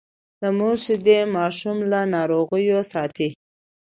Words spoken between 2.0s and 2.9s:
ناروغیو